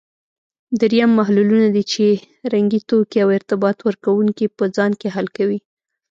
[0.79, 2.05] دریم محللونه دي چې
[2.53, 5.59] رنګي توکي او ارتباط ورکوونکي په ځان کې حل کوي.